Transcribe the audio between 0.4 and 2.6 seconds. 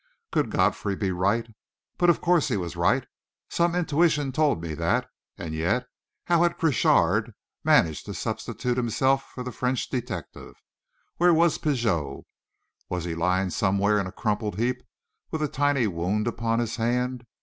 Godfrey be right? But of course he